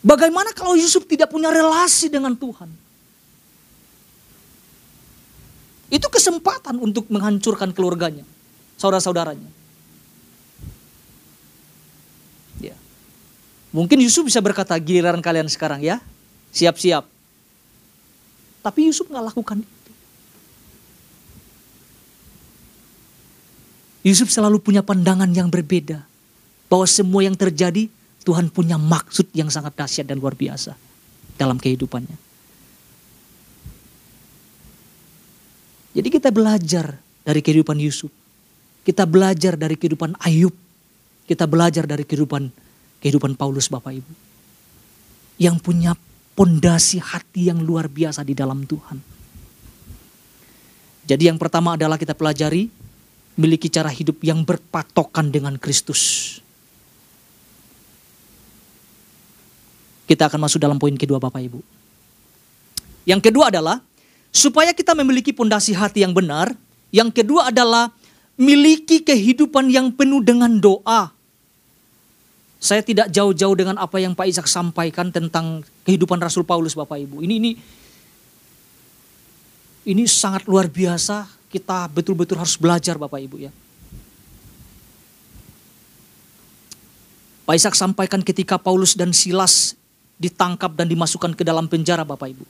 Bagaimana 0.01 0.49
kalau 0.57 0.73
Yusuf 0.73 1.05
tidak 1.05 1.29
punya 1.29 1.53
relasi 1.53 2.09
dengan 2.09 2.33
Tuhan? 2.33 2.69
Itu 5.93 6.09
kesempatan 6.09 6.81
untuk 6.81 7.05
menghancurkan 7.13 7.69
keluarganya, 7.69 8.25
saudara-saudaranya. 8.81 9.45
Ya. 12.57 12.73
Mungkin 13.69 14.01
Yusuf 14.01 14.25
bisa 14.25 14.41
berkata 14.41 14.73
giliran 14.81 15.21
kalian 15.21 15.51
sekarang 15.51 15.85
ya, 15.85 16.01
siap-siap. 16.49 17.05
Tapi 18.65 18.89
Yusuf 18.89 19.05
nggak 19.05 19.25
lakukan 19.35 19.61
itu. 19.61 19.91
Yusuf 24.01 24.33
selalu 24.33 24.57
punya 24.57 24.81
pandangan 24.81 25.29
yang 25.29 25.45
berbeda. 25.45 26.01
Bahwa 26.71 26.87
semua 26.87 27.21
yang 27.21 27.35
terjadi 27.35 27.91
Tuhan 28.21 28.53
punya 28.53 28.77
maksud 28.77 29.33
yang 29.33 29.49
sangat 29.49 29.73
dahsyat 29.73 30.05
dan 30.05 30.21
luar 30.21 30.37
biasa 30.37 30.77
dalam 31.37 31.57
kehidupannya. 31.57 32.17
Jadi 35.91 36.07
kita 36.07 36.29
belajar 36.31 37.01
dari 37.25 37.41
kehidupan 37.43 37.75
Yusuf. 37.81 38.13
Kita 38.81 39.03
belajar 39.05 39.59
dari 39.59 39.75
kehidupan 39.75 40.17
Ayub. 40.23 40.53
Kita 41.27 41.45
belajar 41.45 41.85
dari 41.85 42.07
kehidupan 42.07 42.49
kehidupan 43.01 43.33
Paulus 43.35 43.67
Bapak 43.67 43.93
Ibu. 43.97 44.13
Yang 45.41 45.57
punya 45.65 45.91
pondasi 46.37 47.01
hati 47.01 47.49
yang 47.51 47.59
luar 47.59 47.91
biasa 47.91 48.23
di 48.23 48.37
dalam 48.37 48.63
Tuhan. 48.63 48.97
Jadi 51.01 51.23
yang 51.27 51.41
pertama 51.41 51.75
adalah 51.75 51.97
kita 51.97 52.13
pelajari 52.13 52.69
memiliki 53.35 53.67
cara 53.67 53.89
hidup 53.89 54.21
yang 54.21 54.45
berpatokan 54.45 55.33
dengan 55.33 55.57
Kristus. 55.57 56.37
Kita 60.11 60.27
akan 60.27 60.43
masuk 60.43 60.59
dalam 60.59 60.75
poin 60.75 60.91
kedua 60.99 61.23
Bapak 61.23 61.39
Ibu. 61.39 61.63
Yang 63.07 63.31
kedua 63.31 63.47
adalah 63.47 63.79
supaya 64.27 64.75
kita 64.75 64.91
memiliki 64.91 65.31
pondasi 65.31 65.71
hati 65.71 66.03
yang 66.03 66.11
benar. 66.11 66.51
Yang 66.91 67.23
kedua 67.23 67.47
adalah 67.47 67.95
miliki 68.35 69.07
kehidupan 69.07 69.71
yang 69.71 69.87
penuh 69.95 70.19
dengan 70.19 70.51
doa. 70.59 71.15
Saya 72.59 72.83
tidak 72.83 73.07
jauh-jauh 73.07 73.55
dengan 73.55 73.79
apa 73.79 74.03
yang 74.03 74.11
Pak 74.11 74.27
Ishak 74.27 74.51
sampaikan 74.51 75.15
tentang 75.15 75.63
kehidupan 75.87 76.19
Rasul 76.19 76.43
Paulus 76.43 76.75
Bapak 76.75 76.99
Ibu. 76.99 77.23
Ini 77.23 77.39
ini 77.39 77.51
ini 79.87 80.03
sangat 80.11 80.43
luar 80.43 80.67
biasa. 80.67 81.23
Kita 81.47 81.87
betul-betul 81.87 82.35
harus 82.35 82.59
belajar 82.59 82.99
Bapak 82.99 83.23
Ibu 83.23 83.47
ya. 83.47 83.51
Pak 87.47 87.55
Ishak 87.55 87.79
sampaikan 87.79 88.19
ketika 88.19 88.59
Paulus 88.59 88.91
dan 88.99 89.15
Silas 89.15 89.79
ditangkap 90.21 90.77
dan 90.77 90.85
dimasukkan 90.85 91.33
ke 91.33 91.41
dalam 91.41 91.65
penjara 91.65 92.05
Bapak 92.05 92.29
Ibu. 92.29 92.45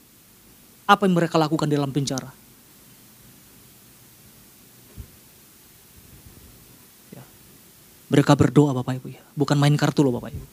Apa 0.91 1.07
yang 1.07 1.15
mereka 1.15 1.39
lakukan 1.39 1.71
di 1.71 1.79
dalam 1.79 1.95
penjara? 1.95 2.27
Ya. 7.15 7.23
Mereka 8.12 8.36
berdoa 8.36 8.75
Bapak 8.75 8.99
Ibu 8.99 9.07
ya, 9.15 9.23
bukan 9.39 9.55
main 9.55 9.71
kartu 9.79 10.03
loh 10.03 10.12
Bapak 10.19 10.36
Ibu. 10.36 10.47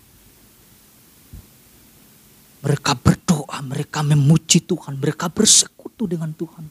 Mereka 2.59 2.93
berdoa, 3.03 3.59
mereka 3.67 4.07
memuji 4.07 4.63
Tuhan, 4.63 4.99
mereka 5.03 5.27
bersekutu 5.27 6.07
dengan 6.07 6.31
Tuhan. 6.31 6.71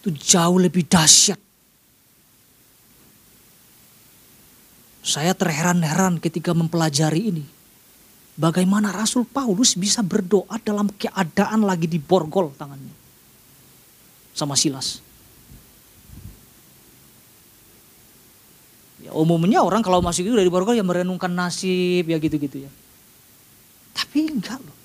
Itu 0.00 0.08
jauh 0.16 0.56
lebih 0.56 0.88
dahsyat 0.88 1.49
Saya 5.00 5.32
terheran-heran 5.32 6.20
ketika 6.20 6.52
mempelajari 6.52 7.32
ini. 7.32 7.44
Bagaimana 8.40 8.92
Rasul 8.92 9.28
Paulus 9.28 9.76
bisa 9.76 10.00
berdoa 10.00 10.56
dalam 10.60 10.88
keadaan 10.96 11.64
lagi 11.64 11.84
di 11.84 12.00
borgol 12.00 12.52
tangannya. 12.56 12.92
Sama 14.32 14.56
Silas. 14.56 15.04
Ya, 19.00 19.12
umumnya 19.16 19.64
orang 19.64 19.80
kalau 19.80 20.04
masih 20.04 20.28
itu 20.28 20.36
dari 20.36 20.52
borgol 20.52 20.76
ya 20.76 20.84
merenungkan 20.84 21.32
nasib 21.32 22.04
ya 22.04 22.20
gitu-gitu 22.20 22.64
ya. 22.64 22.70
Tapi 23.96 24.28
enggak 24.28 24.60
loh. 24.60 24.76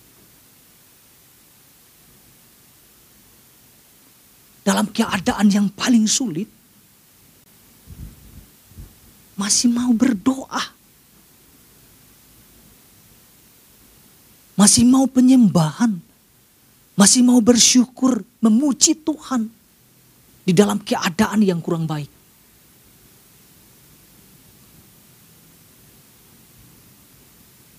Dalam 4.65 4.89
keadaan 4.89 5.47
yang 5.53 5.67
paling 5.69 6.09
sulit, 6.09 6.49
masih 9.45 9.69
mau 9.69 9.93
berdoa. 9.93 10.73
Masih 14.57 14.81
mau 14.89 15.05
penyembahan. 15.05 16.01
Masih 16.97 17.21
mau 17.21 17.37
bersyukur, 17.37 18.25
memuji 18.41 18.97
Tuhan. 18.97 19.45
Di 20.41 20.53
dalam 20.55 20.81
keadaan 20.81 21.45
yang 21.45 21.61
kurang 21.61 21.85
baik. 21.85 22.09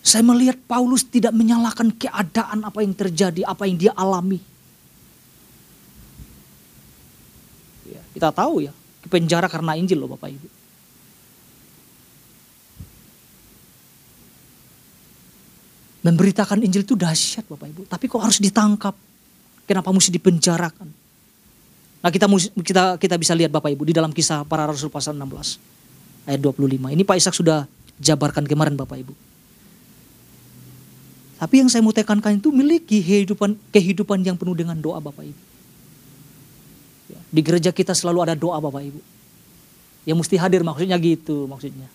Saya 0.07 0.23
melihat 0.23 0.63
Paulus 0.71 1.03
tidak 1.03 1.35
menyalahkan 1.35 1.91
keadaan 1.99 2.63
apa 2.63 2.79
yang 2.79 2.95
terjadi, 2.95 3.43
apa 3.43 3.67
yang 3.67 3.75
dia 3.75 3.93
alami. 3.99 4.39
Ya, 7.91 8.03
kita 8.15 8.31
tahu 8.31 8.71
ya, 8.71 8.73
penjara 9.11 9.51
karena 9.51 9.75
Injil 9.75 9.99
loh 9.99 10.15
Bapak 10.15 10.31
Ibu. 10.31 10.56
Memberitakan 16.07 16.63
Injil 16.63 16.87
itu 16.87 16.95
dahsyat 16.95 17.43
Bapak 17.51 17.67
Ibu. 17.67 17.83
Tapi 17.91 18.07
kok 18.07 18.23
harus 18.23 18.39
ditangkap? 18.39 18.95
Kenapa 19.67 19.91
mesti 19.91 20.15
dipenjarakan? 20.15 20.87
Nah 21.99 22.11
kita 22.15 22.31
kita 22.63 22.83
kita 23.03 23.15
bisa 23.19 23.35
lihat 23.35 23.51
Bapak 23.51 23.75
Ibu 23.75 23.91
di 23.91 23.91
dalam 23.91 24.15
kisah 24.15 24.47
para 24.47 24.63
rasul 24.71 24.87
pasal 24.87 25.19
16 25.19 25.59
ayat 26.31 26.39
25. 26.39 26.95
Ini 26.95 27.03
Pak 27.03 27.17
Ishak 27.19 27.35
sudah 27.35 27.67
jabarkan 27.99 28.47
kemarin 28.47 28.79
Bapak 28.79 29.03
Ibu. 29.03 29.11
Tapi 31.43 31.55
yang 31.59 31.67
saya 31.67 31.83
mau 31.83 31.91
tekankan 31.91 32.39
itu 32.39 32.55
miliki 32.55 33.03
kehidupan 33.03 33.59
kehidupan 33.75 34.23
yang 34.23 34.39
penuh 34.39 34.55
dengan 34.55 34.79
doa 34.79 35.03
Bapak 35.03 35.27
Ibu. 35.27 35.43
Ya, 37.11 37.21
di 37.35 37.41
gereja 37.43 37.71
kita 37.75 37.99
selalu 37.99 38.31
ada 38.31 38.39
doa 38.39 38.63
Bapak 38.63 38.87
Ibu. 38.87 39.01
Ya 40.07 40.15
mesti 40.15 40.39
hadir 40.39 40.63
maksudnya 40.63 40.95
gitu 41.03 41.51
maksudnya. 41.51 41.91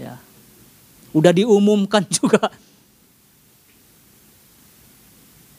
Ya. 0.00 0.16
Udah 1.12 1.36
diumumkan 1.36 2.08
juga 2.24 2.48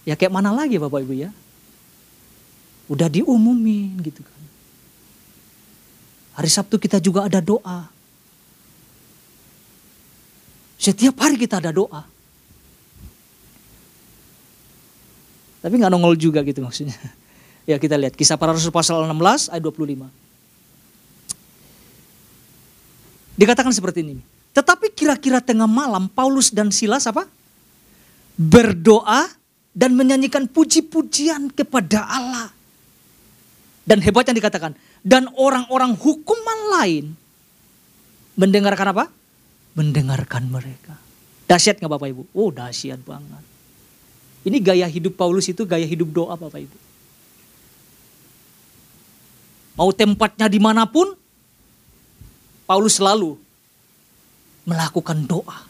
Ya 0.08 0.16
kayak 0.16 0.32
mana 0.32 0.56
lagi 0.56 0.80
Bapak 0.80 1.04
Ibu 1.04 1.14
ya? 1.16 1.32
Udah 2.90 3.08
diumumin 3.12 4.00
gitu 4.02 4.26
kan. 4.26 4.42
Hari 6.40 6.50
Sabtu 6.50 6.80
kita 6.80 6.98
juga 7.04 7.28
ada 7.28 7.44
doa. 7.44 7.92
Setiap 10.80 11.20
hari 11.20 11.36
kita 11.36 11.60
ada 11.60 11.76
doa. 11.76 12.08
Tapi 15.60 15.74
nggak 15.76 15.92
nongol 15.92 16.16
juga 16.16 16.40
gitu 16.44 16.64
maksudnya. 16.64 16.96
Ya 17.70 17.78
kita 17.78 18.02
lihat 18.02 18.18
kisah 18.18 18.34
para 18.34 18.50
rasul 18.50 18.74
pasal 18.74 19.06
16 19.06 19.54
ayat 19.54 19.62
25. 19.62 20.10
Dikatakan 23.38 23.70
seperti 23.70 24.02
ini. 24.02 24.26
Tetapi 24.58 24.90
kira-kira 24.90 25.38
tengah 25.38 25.70
malam 25.70 26.10
Paulus 26.10 26.50
dan 26.50 26.74
Silas 26.74 27.06
apa? 27.06 27.30
Berdoa 28.34 29.30
dan 29.74 29.96
menyanyikan 29.96 30.50
puji-pujian 30.50 31.54
kepada 31.54 32.06
Allah. 32.06 32.50
Dan 33.86 34.06
hebatnya 34.06 34.38
dikatakan, 34.38 34.78
dan 35.02 35.26
orang-orang 35.34 35.98
hukuman 35.98 36.60
lain 36.78 37.18
mendengarkan 38.38 38.94
apa? 38.94 39.06
Mendengarkan 39.74 40.46
mereka. 40.50 40.94
Dahsyat 41.50 41.82
nggak 41.82 41.90
Bapak 41.90 42.14
Ibu? 42.14 42.24
Oh 42.38 42.54
dahsyat 42.54 43.02
banget. 43.02 43.42
Ini 44.46 44.58
gaya 44.62 44.86
hidup 44.86 45.18
Paulus 45.18 45.50
itu 45.50 45.66
gaya 45.66 45.84
hidup 45.84 46.14
doa 46.14 46.38
Bapak 46.38 46.62
Ibu. 46.62 46.78
Mau 49.80 49.90
tempatnya 49.96 50.52
di 50.52 50.60
mana 50.60 50.84
pun, 50.84 51.16
Paulus 52.68 53.00
selalu 53.00 53.40
melakukan 54.68 55.26
doa. 55.26 55.66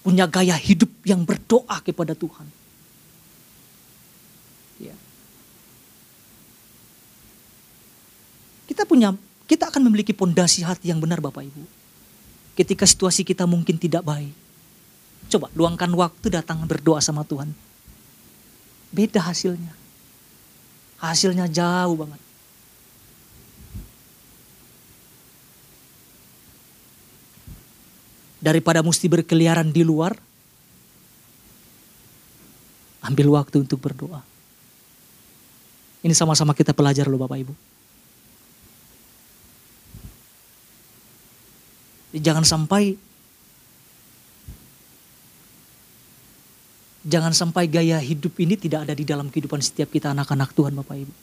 Punya 0.00 0.24
gaya 0.24 0.56
hidup 0.56 0.88
yang 1.04 1.26
berdoa 1.28 1.76
kepada 1.84 2.16
Tuhan. 2.16 2.48
Ya. 4.80 4.96
Kita 8.80 8.88
punya, 8.88 9.12
kita 9.44 9.68
akan 9.68 9.92
memiliki 9.92 10.16
pondasi 10.16 10.64
hati 10.64 10.88
yang 10.88 11.04
benar 11.04 11.20
Bapak 11.20 11.44
Ibu. 11.44 11.68
Ketika 12.56 12.88
situasi 12.88 13.28
kita 13.28 13.44
mungkin 13.44 13.76
tidak 13.76 14.00
baik. 14.00 14.32
Coba 15.28 15.52
luangkan 15.52 15.92
waktu 15.92 16.32
datang 16.32 16.64
berdoa 16.64 16.96
sama 17.04 17.20
Tuhan. 17.28 17.52
Beda 18.88 19.20
hasilnya. 19.20 19.76
Hasilnya 20.96 21.44
jauh 21.52 21.92
banget. 21.92 22.24
daripada 28.40 28.80
mesti 28.80 29.04
berkeliaran 29.04 29.68
di 29.68 29.84
luar, 29.84 30.16
ambil 33.04 33.36
waktu 33.36 33.60
untuk 33.60 33.76
berdoa. 33.76 34.24
Ini 36.00 36.16
sama-sama 36.16 36.56
kita 36.56 36.72
belajar 36.72 37.04
loh 37.04 37.20
Bapak 37.20 37.36
Ibu. 37.36 37.79
Jangan 42.14 42.44
sampai 42.46 42.98
Jangan 47.00 47.32
sampai 47.32 47.64
gaya 47.64 47.96
hidup 47.96 48.36
ini 48.36 48.60
tidak 48.60 48.84
ada 48.84 48.92
di 48.92 49.08
dalam 49.08 49.32
kehidupan 49.32 49.64
setiap 49.64 49.88
kita 49.88 50.12
anak-anak 50.12 50.52
Tuhan 50.52 50.76
Bapak 50.76 51.00
Ibu. 51.00 51.14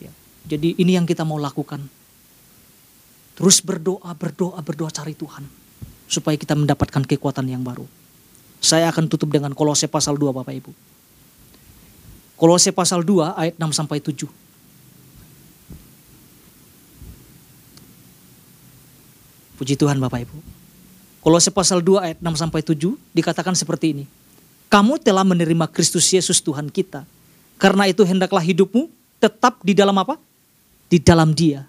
Ya, 0.00 0.12
jadi 0.48 0.80
ini 0.80 0.96
yang 0.96 1.04
kita 1.04 1.28
mau 1.28 1.36
lakukan 1.36 1.84
Terus 3.40 3.64
berdoa, 3.64 4.12
berdoa, 4.12 4.60
berdoa 4.60 4.92
cari 4.92 5.16
Tuhan. 5.16 5.48
Supaya 6.04 6.36
kita 6.36 6.52
mendapatkan 6.52 7.00
kekuatan 7.08 7.48
yang 7.48 7.64
baru. 7.64 7.88
Saya 8.60 8.92
akan 8.92 9.08
tutup 9.08 9.32
dengan 9.32 9.56
kolose 9.56 9.88
pasal 9.88 10.20
2 10.20 10.28
Bapak 10.28 10.52
Ibu. 10.52 10.68
Kolose 12.36 12.68
pasal 12.76 13.00
2 13.00 13.32
ayat 13.40 13.56
6 13.56 13.72
sampai 13.72 14.04
7. 14.04 14.28
Puji 19.60 19.76
Tuhan 19.76 20.00
Bapak 20.00 20.24
Ibu. 20.24 20.36
Kolose 21.20 21.52
pasal 21.52 21.84
2 21.84 22.00
ayat 22.00 22.18
6 22.24 22.32
sampai 22.40 22.64
7 22.64 22.96
dikatakan 23.12 23.52
seperti 23.52 23.92
ini. 23.92 24.04
Kamu 24.72 24.96
telah 24.96 25.20
menerima 25.20 25.68
Kristus 25.68 26.08
Yesus 26.08 26.40
Tuhan 26.40 26.72
kita. 26.72 27.04
Karena 27.60 27.84
itu 27.84 28.00
hendaklah 28.08 28.40
hidupmu 28.40 28.88
tetap 29.20 29.60
di 29.60 29.76
dalam 29.76 29.92
apa? 30.00 30.16
Di 30.88 30.96
dalam 30.96 31.36
dia 31.36 31.68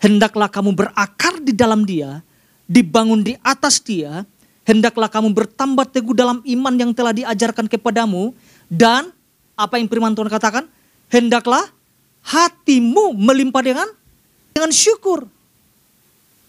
hendaklah 0.00 0.48
kamu 0.48 0.72
berakar 0.72 1.38
di 1.44 1.52
dalam 1.52 1.84
dia, 1.84 2.24
dibangun 2.64 3.20
di 3.20 3.36
atas 3.44 3.78
dia, 3.78 4.24
hendaklah 4.64 5.06
kamu 5.06 5.30
bertambah 5.36 5.86
teguh 5.92 6.16
dalam 6.16 6.40
iman 6.42 6.74
yang 6.74 6.90
telah 6.96 7.12
diajarkan 7.12 7.68
kepadamu, 7.68 8.32
dan 8.66 9.12
apa 9.54 9.76
yang 9.76 9.86
firman 9.86 10.16
Tuhan 10.16 10.32
katakan, 10.32 10.64
hendaklah 11.12 11.68
hatimu 12.24 13.12
melimpah 13.14 13.62
dengan 13.62 13.88
dengan 14.50 14.72
syukur. 14.72 15.28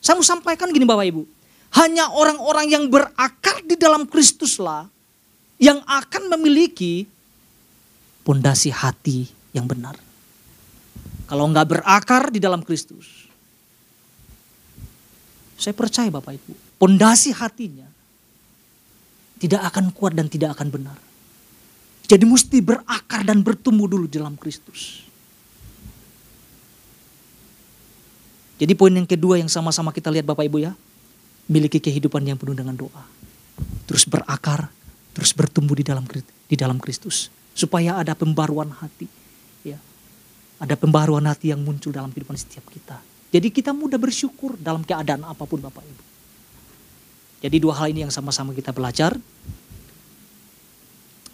Saya 0.01 0.17
mau 0.17 0.25
sampaikan 0.25 0.73
gini 0.73 0.81
Bapak 0.81 1.05
Ibu, 1.13 1.23
hanya 1.77 2.09
orang-orang 2.09 2.67
yang 2.73 2.89
berakar 2.89 3.61
di 3.61 3.77
dalam 3.77 4.09
Kristuslah 4.09 4.89
yang 5.61 5.77
akan 5.85 6.33
memiliki 6.35 7.05
pondasi 8.25 8.73
hati 8.73 9.29
yang 9.53 9.69
benar. 9.69 9.93
Kalau 11.29 11.45
nggak 11.47 11.67
berakar 11.69 12.33
di 12.33 12.41
dalam 12.41 12.65
Kristus, 12.65 13.29
saya 15.55 15.77
percaya 15.77 16.09
Bapak 16.09 16.33
Ibu, 16.33 16.81
pondasi 16.81 17.29
hatinya 17.31 17.85
tidak 19.37 19.61
akan 19.69 19.93
kuat 19.93 20.17
dan 20.17 20.25
tidak 20.25 20.57
akan 20.57 20.73
benar. 20.73 20.97
Jadi 22.09 22.25
mesti 22.25 22.57
berakar 22.59 23.23
dan 23.23 23.45
bertumbuh 23.45 23.85
dulu 23.85 24.09
dalam 24.09 24.33
Kristus. 24.35 25.10
Jadi 28.61 28.77
poin 28.77 28.93
yang 28.93 29.09
kedua 29.09 29.41
yang 29.41 29.49
sama-sama 29.49 29.89
kita 29.89 30.13
lihat 30.13 30.29
Bapak 30.29 30.45
Ibu 30.45 30.61
ya, 30.61 30.77
miliki 31.49 31.81
kehidupan 31.81 32.21
yang 32.21 32.37
penuh 32.37 32.53
dengan 32.53 32.77
doa. 32.77 33.03
Terus 33.89 34.05
berakar, 34.05 34.69
terus 35.17 35.33
bertumbuh 35.33 35.73
di 35.73 35.81
dalam 35.81 36.05
di 36.45 36.53
dalam 36.53 36.77
Kristus 36.77 37.33
supaya 37.57 37.97
ada 37.97 38.13
pembaruan 38.13 38.69
hati. 38.69 39.09
Ya. 39.65 39.81
Ada 40.61 40.77
pembaruan 40.77 41.25
hati 41.25 41.49
yang 41.49 41.65
muncul 41.65 41.89
dalam 41.89 42.13
kehidupan 42.13 42.37
setiap 42.37 42.69
kita. 42.69 43.01
Jadi 43.33 43.49
kita 43.49 43.73
mudah 43.73 43.97
bersyukur 43.97 44.53
dalam 44.61 44.85
keadaan 44.85 45.25
apa 45.25 45.41
pun 45.49 45.57
Bapak 45.57 45.81
Ibu. 45.81 46.03
Jadi 47.41 47.57
dua 47.57 47.73
hal 47.81 47.89
ini 47.89 48.05
yang 48.05 48.13
sama-sama 48.13 48.53
kita 48.53 48.69
belajar. 48.69 49.17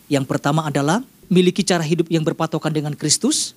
Yang 0.07 0.23
pertama 0.23 0.63
adalah 0.63 1.03
miliki 1.27 1.67
cara 1.67 1.83
hidup 1.83 2.07
yang 2.07 2.23
berpatokan 2.23 2.71
dengan 2.71 2.95
Kristus. 2.95 3.51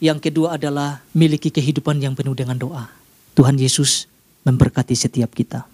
Yang 0.00 0.32
kedua 0.32 0.56
adalah 0.56 1.04
miliki 1.12 1.52
kehidupan 1.52 2.00
yang 2.00 2.16
penuh 2.16 2.32
dengan 2.32 2.56
doa. 2.56 2.88
Tuhan 3.36 3.60
Yesus 3.60 4.08
memberkati 4.48 4.96
setiap 4.96 5.36
kita. 5.36 5.68